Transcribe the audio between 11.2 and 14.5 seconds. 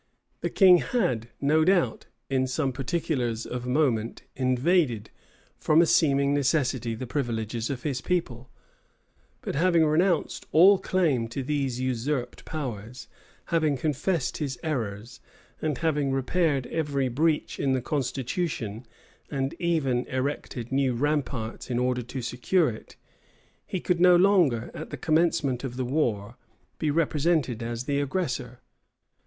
to these usurped powers, having confessed